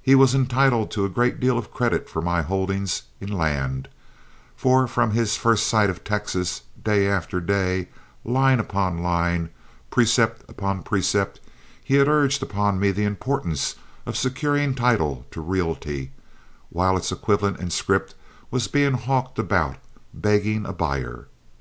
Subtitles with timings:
[0.00, 3.88] He was entitled to a great deal of credit for my holdings in land,
[4.54, 7.88] for from his first sight of Texas, day after day,
[8.24, 9.50] line upon line,
[9.90, 11.40] precept upon precept,
[11.82, 13.74] he had urged upon me the importance
[14.06, 16.12] of securing title to realty,
[16.68, 18.12] while its equivalent in scrip
[18.52, 19.78] was being hawked about,
[20.14, 21.26] begging a buyer.